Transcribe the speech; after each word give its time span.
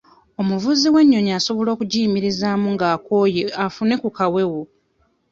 Omuvuzi 0.41 0.87
w'ennyonyi 0.93 1.31
asobola 1.39 1.69
okugiyimirizaamu 1.71 2.67
ng'akooye 2.75 3.43
afune 3.65 3.95
ku 4.01 4.09
kawewo? 4.17 4.61